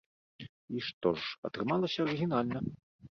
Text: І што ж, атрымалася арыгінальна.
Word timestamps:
І 0.75 0.79
што 0.87 1.11
ж, 1.19 1.35
атрымалася 1.49 1.99
арыгінальна. 2.09 2.63